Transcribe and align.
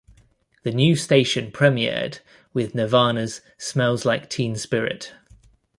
The 0.63 0.71
new 0.71 0.95
station 0.95 1.51
premiered 1.51 2.21
with 2.53 2.73
"Nirvana's 2.73 3.41
"Smells 3.59 4.03
Like 4.03 4.31
Teen 4.31 4.55
Spirit". 4.55 5.13